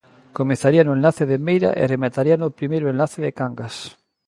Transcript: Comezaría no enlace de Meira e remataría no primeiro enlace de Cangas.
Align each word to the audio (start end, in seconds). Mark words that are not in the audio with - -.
Comezaría 0.33 0.83
no 0.83 0.93
enlace 0.97 1.23
de 1.31 1.37
Meira 1.47 1.69
e 1.81 1.83
remataría 1.93 2.35
no 2.39 2.55
primeiro 2.59 2.85
enlace 2.93 3.19
de 3.25 3.31
Cangas. 3.39 3.75